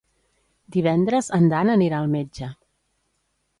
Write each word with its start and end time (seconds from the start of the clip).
Divendres 0.75 1.29
en 1.39 1.45
Dan 1.53 1.71
anirà 1.75 2.01
al 2.05 2.11
metge. 2.17 2.51